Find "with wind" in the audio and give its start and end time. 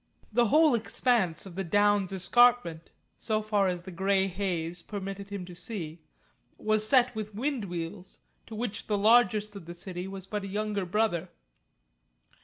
7.13-7.65